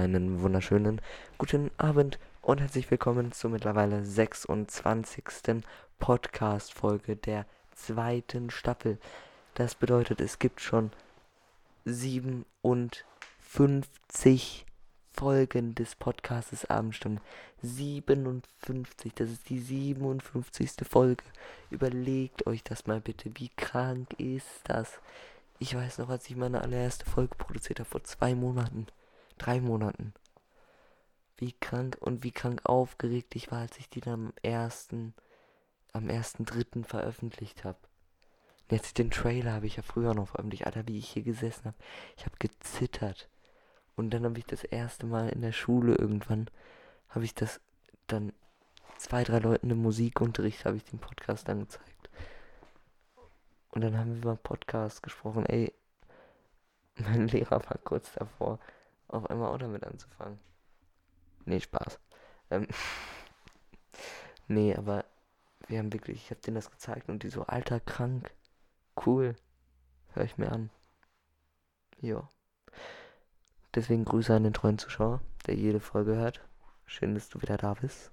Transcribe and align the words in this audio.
einen 0.00 0.40
wunderschönen 0.40 1.02
guten 1.36 1.70
Abend 1.76 2.18
und 2.40 2.58
herzlich 2.58 2.90
willkommen 2.90 3.32
zur 3.32 3.50
mittlerweile 3.50 4.02
26. 4.02 5.62
Podcast-Folge 5.98 7.16
der 7.16 7.44
zweiten 7.74 8.48
Staffel. 8.48 8.96
Das 9.52 9.74
bedeutet, 9.74 10.22
es 10.22 10.38
gibt 10.38 10.62
schon 10.62 10.90
57 11.84 14.64
Folgen 15.12 15.74
des 15.74 15.96
Podcastes 15.96 16.64
Abendstunde. 16.64 17.20
57, 17.60 19.12
das 19.14 19.30
ist 19.30 19.50
die 19.50 19.58
57. 19.58 20.70
Folge. 20.88 21.24
Überlegt 21.68 22.46
euch 22.46 22.64
das 22.64 22.86
mal 22.86 23.02
bitte, 23.02 23.32
wie 23.34 23.50
krank 23.54 24.18
ist 24.18 24.62
das? 24.64 24.98
Ich 25.58 25.76
weiß 25.76 25.98
noch, 25.98 26.08
als 26.08 26.30
ich 26.30 26.36
meine 26.36 26.62
allererste 26.62 27.04
Folge 27.04 27.34
produziert 27.34 27.80
habe, 27.80 27.90
vor 27.90 28.02
zwei 28.02 28.34
Monaten, 28.34 28.86
drei 29.40 29.60
Monaten. 29.60 30.14
Wie 31.36 31.52
krank 31.52 31.96
und 32.00 32.22
wie 32.22 32.32
krank 32.32 32.60
aufgeregt 32.64 33.34
ich 33.34 33.50
war, 33.50 33.60
als 33.60 33.78
ich 33.78 33.88
die 33.88 34.00
dann 34.00 34.26
am 34.26 34.32
ersten, 34.42 35.14
am 35.92 36.08
ersten 36.08 36.44
dritten 36.44 36.84
veröffentlicht 36.84 37.64
habe. 37.64 37.78
Jetzt 38.70 38.98
den 38.98 39.10
Trailer 39.10 39.52
habe 39.52 39.66
ich 39.66 39.76
ja 39.76 39.82
früher 39.82 40.14
noch 40.14 40.28
veröffentlicht. 40.28 40.66
Alter, 40.66 40.86
wie 40.86 40.98
ich 40.98 41.08
hier 41.08 41.22
gesessen 41.22 41.64
habe. 41.66 41.76
Ich 42.16 42.24
habe 42.24 42.36
gezittert. 42.38 43.28
Und 43.96 44.10
dann 44.10 44.24
habe 44.24 44.38
ich 44.38 44.46
das 44.46 44.64
erste 44.64 45.06
Mal 45.06 45.30
in 45.30 45.40
der 45.40 45.52
Schule 45.52 45.94
irgendwann, 45.94 46.48
habe 47.08 47.24
ich 47.24 47.34
das 47.34 47.60
dann 48.06 48.32
zwei, 48.96 49.24
drei 49.24 49.38
Leuten 49.38 49.70
im 49.70 49.82
Musikunterricht, 49.82 50.64
habe 50.64 50.76
ich 50.76 50.84
den 50.84 51.00
Podcast 51.00 51.48
dann 51.48 51.60
gezeigt. 51.60 52.10
Und 53.70 53.82
dann 53.82 53.98
haben 53.98 54.14
wir 54.14 54.22
über 54.22 54.36
Podcast 54.36 55.02
gesprochen. 55.02 55.46
Ey, 55.46 55.72
mein 56.96 57.28
Lehrer 57.28 57.62
war 57.68 57.78
kurz 57.82 58.12
davor, 58.12 58.58
auf 59.10 59.28
einmal 59.28 59.52
auch 59.52 59.58
damit 59.58 59.84
anzufangen. 59.84 60.38
Nee, 61.44 61.60
Spaß. 61.60 61.98
Ähm, 62.50 62.66
nee, 64.48 64.74
aber 64.74 65.04
wir 65.66 65.78
haben 65.78 65.92
wirklich, 65.92 66.24
ich 66.24 66.30
hab 66.30 66.42
denen 66.42 66.56
das 66.56 66.70
gezeigt 66.70 67.08
und 67.08 67.22
die 67.22 67.30
so, 67.30 67.42
alter, 67.44 67.80
krank. 67.80 68.32
Cool. 69.04 69.34
Hör 70.12 70.24
ich 70.24 70.38
mir 70.38 70.50
an. 70.50 70.70
Jo. 72.00 72.26
Deswegen 73.74 74.04
Grüße 74.04 74.34
an 74.34 74.42
den 74.44 74.52
treuen 74.52 74.78
Zuschauer, 74.78 75.20
der 75.46 75.54
jede 75.54 75.80
Folge 75.80 76.16
hört. 76.16 76.40
Schön, 76.86 77.14
dass 77.14 77.28
du 77.28 77.40
wieder 77.40 77.56
da 77.56 77.74
bist. 77.74 78.10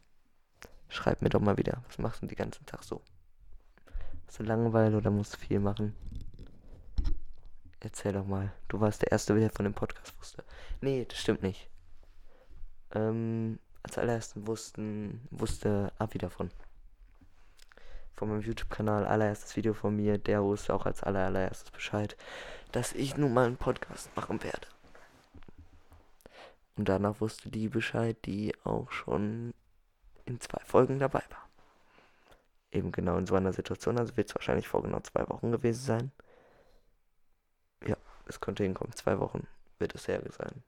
Schreib 0.90 1.22
mir 1.22 1.30
doch 1.30 1.40
mal 1.40 1.58
wieder, 1.58 1.84
was 1.88 1.98
machst 1.98 2.22
du 2.22 2.28
den 2.28 2.38
ganzen 2.38 2.66
Tag 2.66 2.84
so? 2.84 3.02
Hast 4.28 4.40
du 4.40 4.44
Langeweile 4.44 4.98
oder 4.98 5.10
musst 5.10 5.34
du 5.34 5.38
viel 5.38 5.60
machen? 5.60 5.96
Erzähl 7.80 8.14
doch 8.14 8.26
mal. 8.26 8.52
Du 8.68 8.80
warst 8.80 9.02
der 9.02 9.12
Erste, 9.12 9.36
der 9.40 9.52
von 9.52 9.66
dem 9.66 9.74
Podcast 9.74 10.18
wusste. 10.20 10.44
Nee, 10.82 11.06
das 11.06 11.20
stimmt 11.20 11.44
nicht. 11.44 11.70
Ähm, 12.94 13.60
als 13.84 13.98
allerersten 13.98 14.48
wussten, 14.48 15.28
wusste 15.30 15.92
Avi 16.00 16.18
davon. 16.18 16.50
Von 18.16 18.30
meinem 18.30 18.42
YouTube-Kanal, 18.42 19.06
allererstes 19.06 19.56
Video 19.56 19.74
von 19.74 19.96
mir, 19.96 20.18
der 20.18 20.44
wusste 20.44 20.74
auch 20.74 20.86
als 20.86 21.04
allererstes 21.04 21.70
Bescheid, 21.70 22.18
dass 22.72 22.94
ich 22.94 23.16
nun 23.16 23.34
mal 23.34 23.46
einen 23.46 23.58
Podcast 23.58 24.16
machen 24.16 24.42
werde. 24.44 24.68
Und 26.76 26.90
danach 26.90 27.22
wusste 27.22 27.50
die 27.50 27.70
Bescheid, 27.70 28.18
die 28.26 28.56
auch 28.64 28.92
schon 28.92 29.54
in 30.26 30.40
zwei 30.40 30.60
Folgen 30.66 31.00
dabei 31.00 31.24
war 31.30 31.48
eben 32.72 32.92
genau 32.92 33.18
in 33.18 33.26
so 33.26 33.36
einer 33.36 33.54
Situation. 33.54 33.98
Also 33.98 34.16
wird 34.18 34.30
es 34.30 34.36
wahrscheinlich 34.36 34.68
vor 34.68 34.84
genau 34.84 35.00
zwei 35.02 35.28
Wochen 35.30 35.52
gewesen 35.52 35.84
sein. 35.84 36.12
Es 38.28 38.40
könnte 38.40 38.64
hinkommen. 38.64 38.94
Zwei 38.94 39.20
Wochen 39.20 39.48
wird 39.80 39.96
es 39.96 40.08
her 40.08 40.22
sein. 40.38 40.64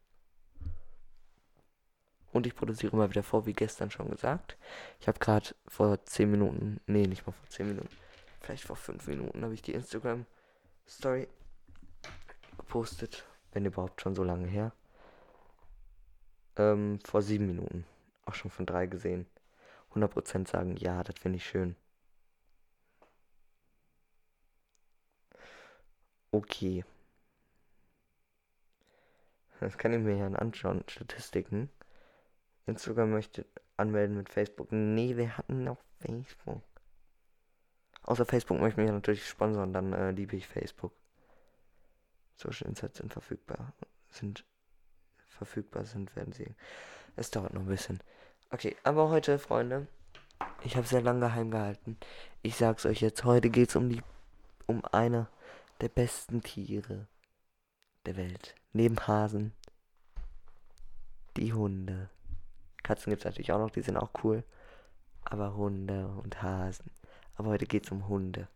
Und 2.31 2.45
ich 2.45 2.55
produziere 2.55 2.95
mal 2.95 3.09
wieder 3.09 3.23
vor, 3.23 3.45
wie 3.45 3.53
gestern 3.53 3.89
schon 3.89 4.09
gesagt. 4.09 4.55
Ich 4.99 5.07
habe 5.07 5.19
gerade 5.19 5.55
vor 5.67 6.03
10 6.05 6.29
Minuten, 6.29 6.79
nee, 6.85 7.07
nicht 7.07 7.25
mal 7.25 7.33
vor 7.33 7.49
10 7.49 7.67
Minuten, 7.67 7.89
vielleicht 8.39 8.63
vor 8.63 8.75
5 8.75 9.07
Minuten 9.07 9.43
habe 9.43 9.53
ich 9.53 9.61
die 9.61 9.73
Instagram 9.73 10.25
Story 10.87 11.27
gepostet. 12.57 13.25
Wenn 13.51 13.65
überhaupt 13.65 14.01
schon 14.01 14.13
so 14.13 14.23
lange 14.23 14.47
her. 14.47 14.71
Ähm, 16.55 16.99
vor 17.03 17.23
7 17.23 17.45
Minuten. 17.47 17.85
Auch 18.25 18.35
schon 18.35 18.51
von 18.51 18.67
3 18.67 18.85
gesehen. 18.85 19.25
100% 19.95 20.47
sagen, 20.47 20.77
ja, 20.77 21.03
das 21.03 21.17
finde 21.17 21.37
ich 21.37 21.45
schön. 21.47 21.75
Okay. 26.31 26.83
Das 29.59 29.77
kann 29.77 29.93
ich 29.93 29.99
mir 29.99 30.15
ja 30.15 30.27
anschauen. 30.27 30.83
Statistiken. 30.87 31.69
Instagram 32.65 33.11
möchte 33.11 33.45
anmelden 33.77 34.17
mit 34.17 34.29
Facebook. 34.29 34.71
Nee, 34.71 35.17
wir 35.17 35.37
hatten 35.37 35.63
noch 35.63 35.77
Facebook. 35.99 36.63
Außer 38.03 38.25
Facebook 38.25 38.59
möchte 38.59 38.79
mich 38.79 38.87
ja 38.87 38.93
natürlich 38.93 39.27
sponsern, 39.27 39.73
dann 39.73 39.93
äh, 39.93 40.11
liebe 40.11 40.35
ich 40.35 40.47
Facebook. 40.47 40.93
Social 42.35 42.67
Insights 42.67 42.97
sind 42.99 43.11
verfügbar. 43.11 43.73
Sind 44.09 44.45
verfügbar 45.27 45.85
sind, 45.85 46.15
werden 46.15 46.33
sie. 46.33 46.55
Es 47.15 47.31
dauert 47.31 47.53
noch 47.53 47.61
ein 47.61 47.67
bisschen. 47.67 47.99
Okay, 48.49 48.75
aber 48.83 49.09
heute, 49.09 49.37
Freunde, 49.39 49.87
ich 50.63 50.75
habe 50.75 50.87
sehr 50.87 51.01
lange 51.01 51.19
geheim 51.19 51.51
gehalten. 51.51 51.97
Ich 52.41 52.55
sag's 52.55 52.85
euch 52.85 53.01
jetzt, 53.01 53.23
heute 53.25 53.49
geht's 53.49 53.75
um 53.75 53.89
die 53.89 54.01
um 54.67 54.85
eine 54.85 55.27
der 55.81 55.89
besten 55.89 56.41
Tiere 56.41 57.07
der 58.09 58.17
Welt. 58.17 58.55
Neben 58.73 58.99
Hasen. 59.07 59.53
Die 61.37 61.53
Hunde. 61.53 62.09
Katzen 62.81 63.11
gibt 63.11 63.21
es 63.21 63.25
natürlich 63.25 63.51
auch 63.51 63.59
noch, 63.59 63.69
die 63.69 63.81
sind 63.81 63.97
auch 63.97 64.09
cool. 64.23 64.43
Aber 65.23 65.55
Hunde 65.55 66.07
und 66.07 66.41
Hasen. 66.41 66.89
Aber 67.35 67.49
heute 67.49 67.67
geht 67.67 67.85
es 67.85 67.91
um 67.91 68.07
Hunde. 68.07 68.47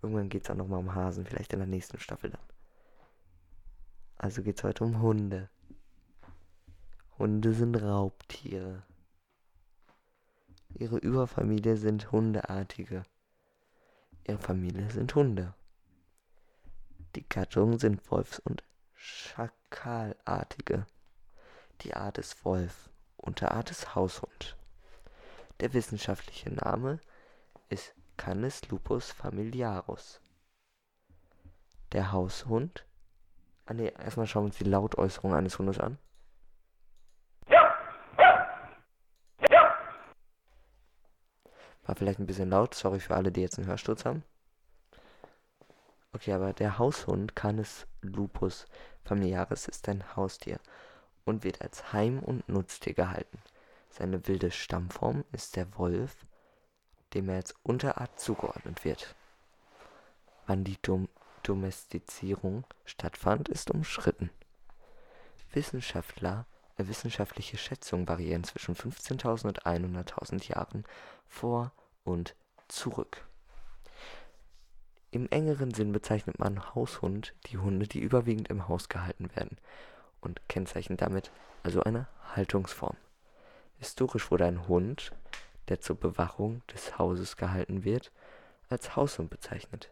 Irgendwann 0.00 0.30
geht 0.30 0.44
es 0.44 0.50
auch 0.50 0.54
nochmal 0.54 0.78
um 0.78 0.94
Hasen, 0.94 1.26
vielleicht 1.26 1.52
in 1.52 1.58
der 1.58 1.68
nächsten 1.68 2.00
Staffel 2.00 2.30
dann. 2.30 2.40
Also 4.16 4.42
geht 4.42 4.56
es 4.56 4.64
heute 4.64 4.84
um 4.84 5.02
Hunde. 5.02 5.50
Hunde 7.18 7.52
sind 7.52 7.76
Raubtiere. 7.76 8.82
Ihre 10.74 10.96
Überfamilie 10.96 11.76
sind 11.76 12.12
Hundeartige. 12.12 13.02
Ihre 14.26 14.38
Familie 14.38 14.90
sind 14.90 15.14
Hunde. 15.14 15.54
Die 17.18 17.28
Gattungen 17.28 17.80
sind 17.80 18.08
Wolfs- 18.12 18.38
und 18.38 18.62
Schakalartige. 18.94 20.86
Die 21.80 21.94
Art 21.94 22.16
ist 22.16 22.44
Wolf, 22.44 22.90
Unterart 23.16 23.72
ist 23.72 23.96
Haushund. 23.96 24.56
Der 25.58 25.74
wissenschaftliche 25.74 26.54
Name 26.54 27.00
ist 27.70 27.92
Canis 28.16 28.68
lupus 28.68 29.10
familiarus. 29.10 30.20
Der 31.90 32.12
Haushund. 32.12 32.86
Ah 33.66 33.74
ne, 33.74 33.88
erstmal 34.00 34.28
schauen 34.28 34.44
wir 34.44 34.50
uns 34.50 34.58
die 34.58 34.70
Lautäußerung 34.70 35.34
eines 35.34 35.58
Hundes 35.58 35.80
an. 35.80 35.98
War 41.82 41.96
vielleicht 41.96 42.20
ein 42.20 42.26
bisschen 42.26 42.50
laut, 42.50 42.74
sorry 42.74 43.00
für 43.00 43.16
alle, 43.16 43.32
die 43.32 43.40
jetzt 43.40 43.58
einen 43.58 43.66
Hörsturz 43.66 44.04
haben. 44.04 44.22
Okay, 46.12 46.32
aber 46.32 46.52
der 46.52 46.78
Haushund 46.78 47.36
Canis 47.36 47.86
lupus 48.00 48.66
familiaris 49.04 49.68
ist 49.68 49.88
ein 49.88 50.16
Haustier 50.16 50.58
und 51.24 51.44
wird 51.44 51.60
als 51.60 51.92
Heim- 51.92 52.20
und 52.20 52.48
Nutztier 52.48 52.94
gehalten. 52.94 53.38
Seine 53.90 54.26
wilde 54.26 54.50
Stammform 54.50 55.24
ist 55.32 55.56
der 55.56 55.76
Wolf, 55.76 56.16
dem 57.14 57.28
er 57.28 57.36
als 57.36 57.54
Unterart 57.62 58.18
zugeordnet 58.18 58.84
wird. 58.84 59.14
Wann 60.46 60.64
die 60.64 60.80
Dom 60.82 61.08
Domestizierung 61.42 62.64
stattfand, 62.84 63.48
ist 63.48 63.70
umstritten. 63.70 64.30
Wissenschaftler, 65.52 66.46
äh, 66.76 66.86
wissenschaftliche 66.86 67.56
Schätzungen 67.56 68.08
variieren 68.08 68.44
zwischen 68.44 68.74
15.000 68.74 69.46
und 69.46 69.66
100.000 69.66 70.48
Jahren 70.48 70.84
vor 71.26 71.72
und 72.04 72.34
zurück. 72.66 73.27
Im 75.10 75.26
engeren 75.30 75.72
Sinn 75.72 75.92
bezeichnet 75.92 76.38
man 76.38 76.74
Haushund 76.74 77.34
die 77.46 77.56
Hunde, 77.56 77.86
die 77.86 78.00
überwiegend 78.00 78.48
im 78.48 78.68
Haus 78.68 78.90
gehalten 78.90 79.30
werden 79.34 79.56
und 80.20 80.46
kennzeichnet 80.48 81.00
damit 81.00 81.30
also 81.62 81.82
eine 81.82 82.08
Haltungsform. 82.34 82.96
Historisch 83.78 84.30
wurde 84.30 84.44
ein 84.44 84.68
Hund, 84.68 85.12
der 85.68 85.80
zur 85.80 85.96
Bewachung 85.96 86.60
des 86.74 86.98
Hauses 86.98 87.38
gehalten 87.38 87.84
wird, 87.84 88.12
als 88.68 88.96
Haushund 88.96 89.30
bezeichnet. 89.30 89.90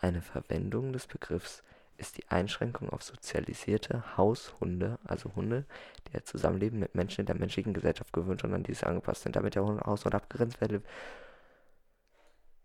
Eine 0.00 0.22
Verwendung 0.22 0.92
des 0.92 1.06
Begriffs 1.06 1.62
ist 1.96 2.16
die 2.16 2.28
Einschränkung 2.28 2.90
auf 2.90 3.04
sozialisierte 3.04 4.16
Haushunde, 4.16 4.98
also 5.04 5.34
Hunde, 5.36 5.66
die 6.08 6.12
das 6.12 6.24
Zusammenleben 6.24 6.80
mit 6.80 6.96
Menschen 6.96 7.20
in 7.20 7.26
der 7.26 7.36
menschlichen 7.36 7.74
Gesellschaft 7.74 8.12
gewöhnt 8.12 8.42
und 8.42 8.54
an 8.54 8.64
diese 8.64 8.86
angepasst 8.86 9.22
sind, 9.22 9.36
damit 9.36 9.54
der 9.54 9.64
Haushund 9.64 10.14
abgegrenzt 10.16 10.60
werde 10.60 10.82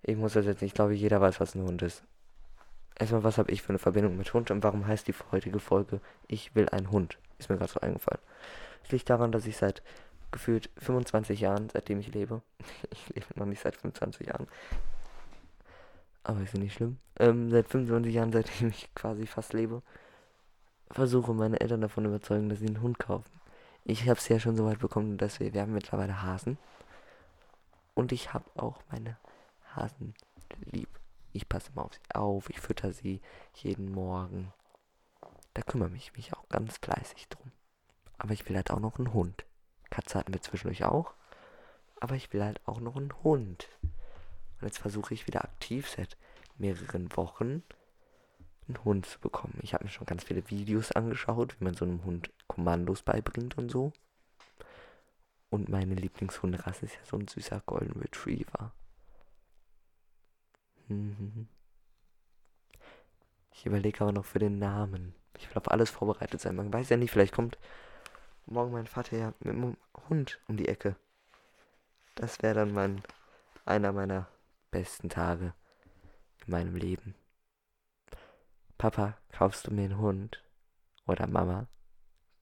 ich 0.04 0.18
muss 0.18 0.34
das 0.34 0.46
jetzt 0.46 0.62
nicht, 0.62 0.72
ich 0.72 0.76
glaube, 0.76 0.94
jeder 0.94 1.22
weiß, 1.22 1.40
was 1.40 1.56
ein 1.56 1.64
Hund 1.64 1.82
ist. 1.82 2.04
erstmal, 3.00 3.24
was 3.24 3.38
habe 3.38 3.52
ich 3.52 3.62
für 3.62 3.70
eine 3.70 3.80
Verbindung 3.80 4.18
mit 4.18 4.34
Hund 4.34 4.52
und 4.52 4.64
warum 4.64 4.86
heißt 4.86 5.08
die 5.08 5.16
heutige 5.32 5.60
Folge 5.60 6.02
Ich 6.28 6.54
will 6.56 6.70
einen 6.70 6.92
Hund? 6.92 7.18
Ist 7.40 7.50
mir 7.50 7.58
gerade 7.58 7.72
so 7.72 7.80
eingefallen. 7.80 8.22
Es 8.84 8.92
liegt 8.92 9.10
daran, 9.10 9.32
dass 9.32 9.46
ich 9.48 9.58
seit 9.58 9.82
gefühlt 10.32 10.70
25 10.78 11.40
Jahren, 11.40 11.70
seitdem 11.70 12.00
ich 12.00 12.14
lebe, 12.14 12.42
ich 12.92 13.10
lebe 13.16 13.40
noch 13.40 13.46
nicht 13.46 13.62
seit 13.62 13.76
25 13.76 14.28
Jahren, 14.28 14.48
aber 16.24 16.42
ist 16.42 16.54
ja 16.54 16.60
nicht 16.60 16.74
schlimm, 16.74 16.98
ähm, 17.20 17.50
seit 17.50 17.68
25 17.70 18.14
Jahren, 18.14 18.32
seitdem 18.34 18.70
ich 18.70 18.94
quasi 18.96 19.26
fast 19.26 19.54
lebe, 19.54 19.82
versuche 20.92 21.34
meine 21.34 21.60
Eltern 21.62 21.82
davon 21.82 22.06
überzeugen, 22.06 22.50
dass 22.50 22.60
sie 22.60 22.68
einen 22.68 22.82
Hund 22.82 23.00
kaufen. 23.00 23.32
Ich 23.86 24.08
habe 24.08 24.20
es 24.20 24.28
ja 24.28 24.40
schon 24.40 24.56
so 24.56 24.66
weit 24.66 24.80
bekommen, 24.80 25.18
dass 25.18 25.40
wir, 25.40 25.54
wir 25.54 25.62
haben 25.62 25.74
mittlerweile 25.74 26.22
Hasen. 26.22 26.58
Und 27.96 28.12
ich 28.12 28.34
habe 28.34 28.46
auch 28.56 28.80
meine 28.92 29.18
Hasen 29.76 30.14
lieb. 30.66 30.90
Ich 31.32 31.50
passe 31.50 31.72
immer 31.72 31.86
auf 31.86 31.94
sie 31.94 32.16
auf, 32.16 32.50
ich 32.50 32.60
fütter 32.60 32.94
sie 32.94 33.22
jeden 33.56 33.92
Morgen. 33.92 34.54
Da 35.54 35.62
kümmere 35.62 35.96
ich 35.96 36.16
mich 36.16 36.34
auch 36.34 36.48
ganz 36.50 36.78
fleißig 36.78 37.28
drum. 37.30 37.52
Aber 38.18 38.34
ich 38.34 38.48
will 38.48 38.56
halt 38.56 38.72
auch 38.72 38.80
noch 38.80 38.98
einen 38.98 39.14
Hund. 39.14 39.46
Katze 39.90 40.18
hatten 40.18 40.34
wir 40.34 40.42
zwischendurch 40.42 40.86
auch. 40.86 41.14
Aber 42.00 42.16
ich 42.16 42.34
will 42.34 42.44
halt 42.44 42.62
auch 42.68 42.80
noch 42.80 42.96
einen 42.96 43.14
Hund. 43.24 43.68
Und 43.82 44.68
jetzt 44.68 44.80
versuche 44.80 45.14
ich 45.14 45.28
wieder 45.28 45.44
aktiv 45.44 45.90
seit 45.90 46.18
mehreren 46.58 47.16
Wochen 47.16 47.64
einen 48.68 48.84
Hund 48.84 49.06
zu 49.06 49.20
bekommen. 49.20 49.60
Ich 49.62 49.74
habe 49.74 49.86
mir 49.86 49.90
schon 49.90 50.06
ganz 50.06 50.24
viele 50.24 50.50
Videos 50.50 50.92
angeschaut, 50.92 51.60
wie 51.60 51.66
man 51.66 51.74
so 51.74 51.86
einem 51.86 52.04
Hund 52.06 52.32
Kommandos 52.48 53.02
beibringt 53.02 53.58
und 53.58 53.70
so. 53.70 53.92
Und 55.50 55.70
meine 55.70 55.96
Lieblingshunderasse 55.96 56.86
ist 56.86 56.96
ja 56.96 57.06
so 57.06 57.18
ein 57.18 57.28
süßer 57.28 57.62
Golden 57.66 58.00
Retriever. 58.00 58.74
Mhm. 60.88 61.48
Ich 63.52 63.66
überlege 63.66 64.02
aber 64.02 64.12
noch 64.12 64.26
für 64.26 64.40
den 64.40 64.60
Namen. 64.60 65.16
Ich 65.38 65.50
will 65.50 65.58
auf 65.58 65.72
alles 65.72 65.90
vorbereitet 65.90 66.42
sein. 66.42 66.56
Man 66.56 66.74
weiß 66.74 66.90
ja 66.90 66.98
nicht, 66.98 67.12
vielleicht 67.12 67.34
kommt 67.34 67.58
morgen 68.46 68.72
mein 68.72 68.88
Vater 68.88 69.18
ja 69.18 69.34
mit 69.40 69.56
dem 69.56 69.78
Hund 70.10 70.40
um 70.48 70.58
die 70.58 70.68
Ecke. 70.68 70.96
Das 72.16 72.42
wäre 72.42 72.56
dann 72.56 72.74
mein, 72.74 73.02
einer 73.66 73.92
meiner 73.92 74.28
besten 74.72 75.10
Tage 75.10 75.54
in 76.46 76.52
meinem 76.52 76.76
Leben. 76.76 77.16
Papa, 78.78 79.18
kaufst 79.32 79.68
du 79.68 79.72
mir 79.72 79.86
einen 79.86 79.98
Hund? 79.98 80.44
Oder 81.08 81.28
Mama? 81.28 81.68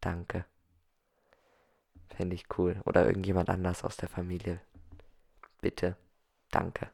Danke. 0.02 0.46
Fände 2.10 2.36
ich 2.36 2.46
cool. 2.58 2.82
Oder 2.86 3.06
irgendjemand 3.06 3.50
anders 3.50 3.84
aus 3.84 3.98
der 3.98 4.10
Familie. 4.10 4.62
Bitte. 5.62 5.98
Danke. 6.50 6.92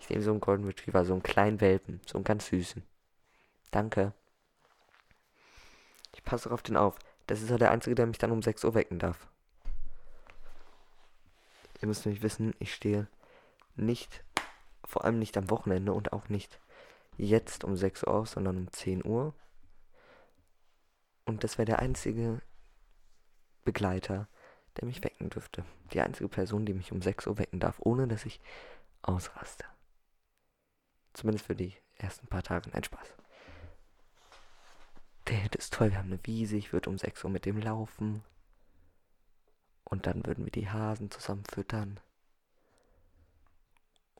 Ich 0.00 0.10
nehme 0.10 0.22
so 0.22 0.30
einen 0.30 0.40
Golden 0.40 0.64
Retriever, 0.64 1.04
so 1.04 1.12
einen 1.12 1.22
kleinen 1.22 1.60
Welpen, 1.60 2.00
so 2.06 2.16
einen 2.18 2.24
ganz 2.24 2.46
süßen. 2.46 2.82
Danke. 3.70 4.12
Ich 6.14 6.24
passe 6.24 6.50
auf 6.50 6.62
den 6.62 6.76
auf. 6.76 6.98
Das 7.26 7.42
ist 7.42 7.50
ja 7.50 7.58
der 7.58 7.70
Einzige, 7.70 7.94
der 7.94 8.06
mich 8.06 8.18
dann 8.18 8.30
um 8.30 8.42
6 8.42 8.64
Uhr 8.64 8.74
wecken 8.74 8.98
darf. 8.98 9.28
Ihr 11.80 11.88
müsst 11.88 12.06
nämlich 12.06 12.22
wissen, 12.22 12.54
ich 12.58 12.74
stehe 12.74 13.06
nicht, 13.76 14.24
vor 14.84 15.04
allem 15.04 15.18
nicht 15.18 15.36
am 15.36 15.50
Wochenende 15.50 15.92
und 15.92 16.12
auch 16.12 16.28
nicht 16.28 16.58
jetzt 17.16 17.64
um 17.64 17.76
6 17.76 18.04
Uhr 18.04 18.14
auf, 18.14 18.28
sondern 18.28 18.56
um 18.56 18.72
10 18.72 19.04
Uhr. 19.04 19.34
Und 21.24 21.44
das 21.44 21.58
wäre 21.58 21.66
der 21.66 21.78
einzige 21.80 22.40
Begleiter, 23.64 24.28
der 24.76 24.86
mich 24.86 25.04
wecken 25.04 25.28
dürfte. 25.28 25.64
Die 25.92 26.00
einzige 26.00 26.28
Person, 26.28 26.64
die 26.64 26.74
mich 26.74 26.90
um 26.90 27.02
6 27.02 27.26
Uhr 27.26 27.38
wecken 27.38 27.60
darf, 27.60 27.76
ohne 27.80 28.08
dass 28.08 28.24
ich 28.24 28.40
ausraste. 29.02 29.64
Zumindest 31.18 31.46
für 31.46 31.56
die 31.56 31.74
ersten 31.96 32.28
paar 32.28 32.44
Tage. 32.44 32.70
Nein, 32.70 32.84
Spaß. 32.84 33.16
Der 35.26 35.52
ist 35.52 35.74
toll. 35.74 35.90
Wir 35.90 35.98
haben 35.98 36.12
eine 36.12 36.20
Wiese. 36.22 36.56
Ich 36.56 36.72
würde 36.72 36.88
um 36.88 36.96
6 36.96 37.24
Uhr 37.24 37.30
mit 37.30 37.44
dem 37.44 37.58
laufen. 37.58 38.22
Und 39.82 40.06
dann 40.06 40.24
würden 40.24 40.44
wir 40.44 40.52
die 40.52 40.70
Hasen 40.70 41.10
zusammen 41.10 41.42
füttern. 41.50 41.98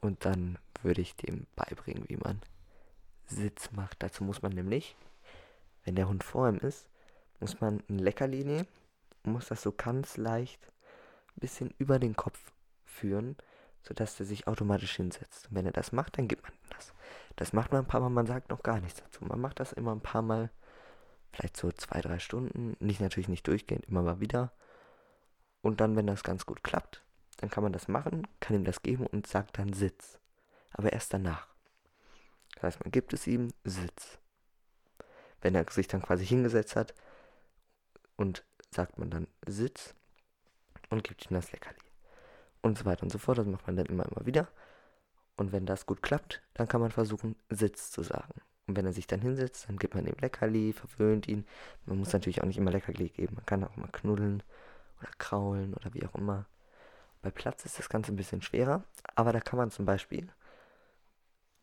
Und 0.00 0.24
dann 0.24 0.58
würde 0.82 1.00
ich 1.00 1.14
dem 1.14 1.46
beibringen, 1.54 2.08
wie 2.08 2.16
man 2.16 2.40
Sitz 3.26 3.70
macht. 3.70 4.02
Dazu 4.02 4.24
muss 4.24 4.42
man 4.42 4.52
nämlich, 4.52 4.96
wenn 5.84 5.94
der 5.94 6.08
Hund 6.08 6.24
vor 6.24 6.48
ihm 6.48 6.58
ist, 6.58 6.88
muss 7.38 7.60
man 7.60 7.80
ein 7.88 8.00
Leckerli 8.00 8.42
nehmen 8.42 8.66
muss 9.24 9.48
das 9.48 9.62
so 9.62 9.72
ganz 9.72 10.16
leicht 10.16 10.66
ein 11.36 11.40
bisschen 11.40 11.74
über 11.78 11.98
den 11.98 12.16
Kopf 12.16 12.52
führen, 12.84 13.36
sodass 13.82 14.16
der 14.16 14.26
sich 14.26 14.46
automatisch 14.46 14.96
hinsetzt. 14.96 15.48
Und 15.48 15.56
wenn 15.56 15.66
er 15.66 15.72
das 15.72 15.92
macht, 15.92 16.18
dann 16.18 16.28
gibt 16.28 16.42
man 16.42 16.52
das. 16.70 16.92
Das 17.36 17.52
macht 17.52 17.72
man 17.72 17.82
ein 17.84 17.88
paar 17.88 18.00
Mal, 18.00 18.10
man 18.10 18.26
sagt 18.26 18.50
noch 18.50 18.62
gar 18.62 18.80
nichts 18.80 19.00
dazu. 19.00 19.24
Man 19.24 19.40
macht 19.40 19.60
das 19.60 19.72
immer 19.72 19.92
ein 19.92 20.00
paar 20.00 20.22
Mal, 20.22 20.50
vielleicht 21.32 21.56
so 21.56 21.70
zwei, 21.72 22.00
drei 22.00 22.18
Stunden. 22.18 22.76
Nicht 22.80 23.00
natürlich 23.00 23.28
nicht 23.28 23.46
durchgehend, 23.46 23.86
immer 23.86 24.02
mal 24.02 24.20
wieder. 24.20 24.52
Und 25.62 25.80
dann, 25.80 25.96
wenn 25.96 26.06
das 26.06 26.22
ganz 26.22 26.46
gut 26.46 26.62
klappt, 26.62 27.04
dann 27.38 27.50
kann 27.50 27.62
man 27.62 27.72
das 27.72 27.88
machen, 27.88 28.26
kann 28.40 28.56
ihm 28.56 28.64
das 28.64 28.82
geben 28.82 29.06
und 29.06 29.26
sagt 29.26 29.58
dann 29.58 29.72
Sitz. 29.72 30.18
Aber 30.72 30.92
erst 30.92 31.14
danach. 31.14 31.46
Das 32.54 32.64
heißt, 32.64 32.84
man 32.84 32.90
gibt 32.90 33.12
es 33.12 33.26
ihm 33.26 33.52
Sitz. 33.64 34.18
Wenn 35.40 35.54
er 35.54 35.64
sich 35.70 35.86
dann 35.86 36.02
quasi 36.02 36.26
hingesetzt 36.26 36.74
hat 36.74 36.94
und 38.16 38.44
sagt 38.70 38.98
man 38.98 39.10
dann 39.10 39.28
Sitz 39.46 39.94
und 40.90 41.04
gibt 41.04 41.30
ihm 41.30 41.34
das 41.34 41.52
Leckerli. 41.52 41.87
Und 42.62 42.78
so 42.78 42.84
weiter 42.84 43.02
und 43.02 43.10
so 43.10 43.18
fort. 43.18 43.38
Das 43.38 43.46
macht 43.46 43.66
man 43.66 43.76
dann 43.76 43.86
immer, 43.86 44.04
immer 44.06 44.26
wieder. 44.26 44.48
Und 45.36 45.52
wenn 45.52 45.66
das 45.66 45.86
gut 45.86 46.02
klappt, 46.02 46.42
dann 46.54 46.66
kann 46.66 46.80
man 46.80 46.90
versuchen, 46.90 47.36
Sitz 47.48 47.90
zu 47.90 48.02
sagen. 48.02 48.40
Und 48.66 48.76
wenn 48.76 48.84
er 48.84 48.92
sich 48.92 49.06
dann 49.06 49.20
hinsetzt, 49.20 49.68
dann 49.68 49.78
gibt 49.78 49.94
man 49.94 50.06
ihm 50.06 50.16
Leckerli, 50.20 50.72
verwöhnt 50.72 51.26
ihn. 51.28 51.46
Man 51.86 51.98
muss 51.98 52.12
natürlich 52.12 52.42
auch 52.42 52.46
nicht 52.46 52.58
immer 52.58 52.70
Leckerli 52.70 53.08
geben. 53.08 53.36
Man 53.36 53.46
kann 53.46 53.64
auch 53.64 53.76
mal 53.76 53.88
knuddeln 53.90 54.42
oder 55.00 55.10
kraulen 55.18 55.74
oder 55.74 55.94
wie 55.94 56.04
auch 56.04 56.14
immer. 56.14 56.46
Bei 57.22 57.30
Platz 57.30 57.64
ist 57.64 57.78
das 57.78 57.88
Ganze 57.88 58.12
ein 58.12 58.16
bisschen 58.16 58.42
schwerer, 58.42 58.84
aber 59.14 59.32
da 59.32 59.40
kann 59.40 59.58
man 59.58 59.70
zum 59.70 59.86
Beispiel 59.86 60.28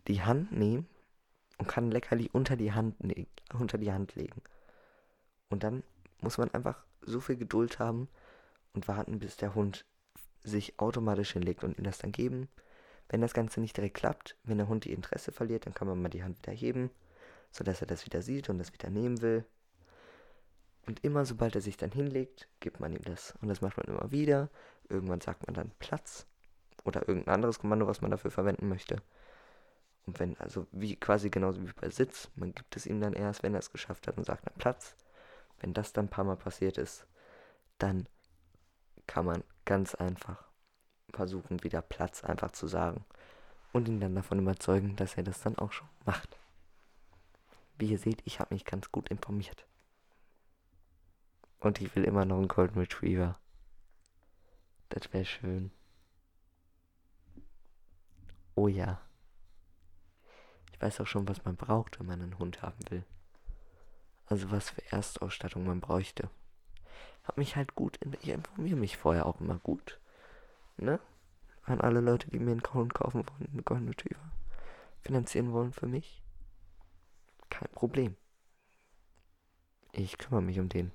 die 0.08 0.22
Hand 0.22 0.52
nehmen 0.52 0.88
und 1.58 1.68
kann 1.68 1.92
Leckerli 1.92 2.30
unter 2.34 2.56
die 2.56 2.74
Hand, 2.74 2.96
unter 3.54 3.78
die 3.78 3.92
Hand 3.92 4.16
legen. 4.16 4.42
Und 5.50 5.64
dann 5.64 5.84
muss 6.22 6.38
man 6.38 6.52
einfach 6.54 6.84
so 7.02 7.20
viel 7.20 7.38
Geduld 7.38 7.80
haben 7.80 8.10
und 8.74 8.88
warten, 8.88 9.20
bis 9.20 9.38
der 9.38 9.56
Hund 9.56 9.86
sich 10.46 10.80
automatisch 10.80 11.34
hinlegt 11.34 11.64
und 11.64 11.78
ihm 11.78 11.84
das 11.84 11.98
dann 11.98 12.12
geben. 12.12 12.48
Wenn 13.10 13.22
das 13.22 13.34
Ganze 13.34 13.62
nicht 13.62 13.78
direkt 13.78 13.98
klappt, 13.98 14.38
wenn 14.44 14.58
der 14.58 14.68
Hund 14.68 14.86
die 14.86 14.94
Interesse 14.94 15.32
verliert, 15.32 15.66
dann 15.66 15.74
kann 15.74 15.88
man 15.88 16.02
mal 16.02 16.10
die 16.10 16.24
Hand 16.24 16.38
wieder 16.38 16.54
heben, 16.54 16.90
sodass 17.52 17.82
er 17.82 17.88
das 17.88 18.06
wieder 18.06 18.22
sieht 18.22 18.50
und 18.50 18.58
das 18.58 18.74
wieder 18.74 18.90
nehmen 18.90 19.22
will. 19.22 19.46
Und 20.88 21.04
immer 21.04 21.26
sobald 21.26 21.56
er 21.56 21.62
sich 21.62 21.78
dann 21.78 21.92
hinlegt, 21.92 22.48
gibt 22.60 22.80
man 22.80 22.94
ihm 22.94 23.04
das. 23.04 23.34
Und 23.42 23.48
das 23.48 23.62
macht 23.62 23.78
man 23.78 23.88
immer 23.88 24.12
wieder. 24.12 24.50
Irgendwann 24.90 25.22
sagt 25.22 25.46
man 25.48 25.56
dann 25.56 25.72
Platz 25.80 26.28
oder 26.84 27.08
irgendein 27.08 27.36
anderes 27.36 27.60
Kommando, 27.60 27.88
was 27.88 28.02
man 28.02 28.12
dafür 28.12 28.32
verwenden 28.32 28.70
möchte. 28.70 29.02
Und 30.06 30.20
wenn, 30.20 30.38
also 30.38 30.68
wie 30.72 30.96
quasi 30.96 31.30
genauso 31.32 31.62
wie 31.62 31.72
bei 31.74 31.90
Sitz, 31.90 32.30
man 32.36 32.54
gibt 32.54 32.76
es 32.76 32.86
ihm 32.86 33.02
dann 33.02 33.14
erst, 33.14 33.42
wenn 33.42 33.56
er 33.56 33.60
es 33.60 33.72
geschafft 33.72 34.08
hat 34.08 34.18
und 34.18 34.26
sagt 34.26 34.46
dann 34.46 34.54
Platz. 34.58 34.96
Wenn 35.60 35.74
das 35.74 35.94
dann 35.94 36.06
ein 36.06 36.10
paar 36.10 36.26
Mal 36.26 36.38
passiert 36.38 36.78
ist, 36.78 37.08
dann 37.80 38.08
kann 39.08 39.26
man 39.26 39.44
ganz 39.66 39.96
einfach 39.96 40.46
versuchen, 41.14 41.64
wieder 41.64 41.82
Platz 41.82 42.24
einfach 42.24 42.52
zu 42.52 42.68
sagen. 42.68 43.06
Und 43.74 43.88
ihn 43.88 44.00
dann 44.00 44.16
davon 44.16 44.40
überzeugen, 44.40 44.96
dass 44.96 45.16
er 45.16 45.24
das 45.24 45.42
dann 45.42 45.58
auch 45.58 45.72
schon 45.72 45.90
macht. 46.06 46.38
Wie 47.78 47.88
ihr 47.88 48.00
seht, 48.00 48.22
ich 48.26 48.40
habe 48.40 48.54
mich 48.54 48.64
ganz 48.64 48.92
gut 48.92 49.10
informiert. 49.10 49.66
Und 51.60 51.82
ich 51.82 51.94
will 51.96 52.06
immer 52.06 52.24
noch 52.26 52.38
einen 52.38 52.48
Golden 52.48 52.80
Retriever. 52.80 53.38
Das 54.90 55.12
wäre 55.12 55.26
schön. 55.26 55.72
Oh 58.56 58.68
ja. 58.68 59.02
Ich 60.72 60.82
weiß 60.82 61.02
auch 61.02 61.08
schon, 61.08 61.28
was 61.28 61.44
man 61.44 61.58
braucht, 61.58 62.00
wenn 62.00 62.06
man 62.06 62.22
einen 62.22 62.40
Hund 62.40 62.62
haben 62.62 62.80
will. 62.90 63.04
Also 64.28 64.52
was 64.52 64.70
für 64.70 64.92
Erstausstattung 64.92 65.66
man 65.66 65.82
bräuchte. 65.82 66.30
Hab 67.26 67.38
mich 67.38 67.56
halt 67.56 67.76
gut, 67.76 68.00
ich 68.22 68.30
informiere 68.30 68.78
mich 68.78 68.98
vorher 68.98 69.26
auch 69.26 69.42
immer 69.42 69.58
gut. 69.60 70.00
Ne? 70.78 71.00
An 71.64 71.82
alle 71.82 72.02
Leute, 72.02 72.30
die 72.30 72.40
mir 72.40 72.52
einen 72.52 72.74
Hund 72.74 72.94
kaufen 72.94 73.26
wollen, 73.28 73.50
einen 73.52 73.66
Golden 73.66 73.88
Retriever. 73.88 74.32
Finanzieren 75.02 75.52
wollen 75.52 75.74
für 75.74 75.88
mich. 75.88 76.22
Kein 77.50 77.70
Problem. 77.70 78.16
Ich 79.92 80.18
kümmere 80.18 80.42
mich 80.42 80.60
um 80.60 80.70
den. 80.70 80.92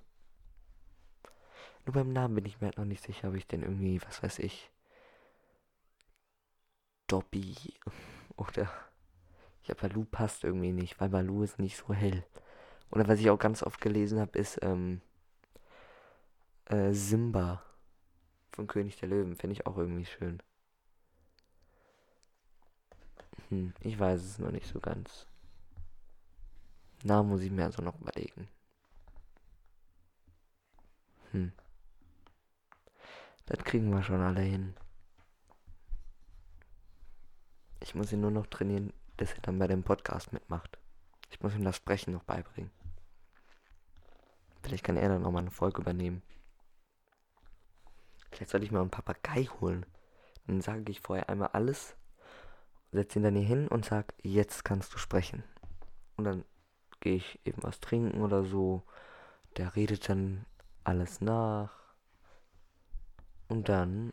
Nur 1.87 1.95
beim 1.95 2.13
Namen 2.13 2.35
bin 2.35 2.45
ich 2.45 2.61
mir 2.61 2.67
halt 2.67 2.79
noch 2.79 2.85
nicht 2.85 3.03
sicher, 3.03 3.29
ob 3.29 3.35
ich 3.35 3.47
den 3.47 3.63
irgendwie, 3.63 4.01
was 4.03 4.23
weiß 4.23 4.39
ich, 4.41 4.71
Dobby 7.07 7.57
oder 8.37 8.71
ja, 9.65 9.75
Balu 9.75 10.05
passt 10.05 10.45
irgendwie 10.45 10.73
nicht, 10.73 11.01
weil 11.01 11.09
Balu 11.09 11.43
ist 11.43 11.59
nicht 11.59 11.77
so 11.77 11.93
hell. 11.93 12.25
Oder 12.91 13.09
was 13.09 13.21
ich 13.21 13.31
auch 13.31 13.39
ganz 13.39 13.63
oft 13.63 13.81
gelesen 13.81 14.21
habe, 14.21 14.39
ist 14.39 14.59
ähm, 14.63 15.01
äh, 16.71 16.93
Simba 16.93 17.63
von 18.53 18.67
König 18.67 18.97
der 18.97 19.09
Löwen. 19.09 19.37
Finde 19.37 19.53
ich 19.53 19.67
auch 19.67 19.77
irgendwie 19.77 20.07
schön. 20.07 20.43
Hm, 23.49 23.75
ich 23.81 23.99
weiß 23.99 24.23
es 24.23 24.39
noch 24.39 24.53
nicht 24.53 24.67
so 24.67 24.81
ganz. 24.81 25.27
Na, 27.03 27.23
muss 27.23 27.41
ich 27.41 27.51
mir 27.51 27.65
also 27.65 27.83
noch 27.83 28.01
überlegen. 28.01 28.49
Hm. 31.33 31.53
Das 33.47 33.65
kriegen 33.65 33.91
wir 33.91 34.03
schon 34.03 34.21
alle 34.21 34.43
hin. 34.43 34.75
Ich 37.81 37.95
muss 37.95 38.13
ihn 38.13 38.21
nur 38.21 38.31
noch 38.31 38.47
trainieren, 38.47 38.93
dass 39.17 39.33
er 39.33 39.41
dann 39.41 39.59
bei 39.59 39.67
dem 39.67 39.83
Podcast 39.83 40.33
mitmacht. 40.33 40.79
Ich 41.31 41.41
muss 41.41 41.55
ihm 41.55 41.65
das 41.65 41.77
Sprechen 41.77 42.13
noch 42.13 42.23
beibringen. 42.23 42.71
Vielleicht 44.63 44.85
kann 44.85 44.97
er 44.97 45.09
dann 45.09 45.23
nochmal 45.23 45.43
eine 45.43 45.51
Folge 45.51 45.81
übernehmen. 45.81 46.23
Vielleicht 48.31 48.51
sollte 48.51 48.67
ich 48.67 48.73
mir 48.73 48.81
einen 48.81 48.91
Papagei 48.91 49.45
holen. 49.61 49.87
Dann 50.47 50.61
sage 50.61 50.91
ich 50.91 51.01
vorher 51.01 51.29
einmal 51.29 51.51
alles, 51.53 51.97
setze 52.93 53.19
ihn 53.19 53.23
dann 53.23 53.37
hier 53.37 53.47
hin 53.47 53.69
und 53.69 53.85
sage, 53.85 54.09
jetzt 54.23 54.65
kannst 54.65 54.93
du 54.95 54.99
sprechen. 54.99 55.45
Und 56.17 56.25
dann 56.25 56.45
gehe 57.01 57.17
ich 57.17 57.41
eben 57.45 57.63
was 57.63 57.81
trinken 57.81 58.23
oder 58.23 58.45
so. 58.45 58.83
Der 59.57 59.75
redet 59.77 60.09
dann 60.09 60.45
alles 60.85 61.21
nach. 61.21 61.71
Und 63.49 63.69
dann 63.69 64.13